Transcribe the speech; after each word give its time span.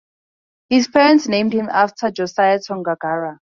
His 0.67 0.87
parents 0.87 1.27
named 1.27 1.53
him 1.53 1.69
after 1.71 2.09
Josiah 2.09 2.57
Tongogara. 2.57 3.37